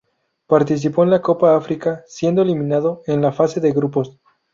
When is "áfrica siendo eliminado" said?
1.55-3.03